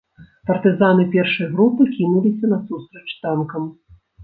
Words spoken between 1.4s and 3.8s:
групы кінуліся насустрач танкам.